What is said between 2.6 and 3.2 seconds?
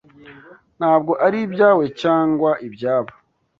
ibyabo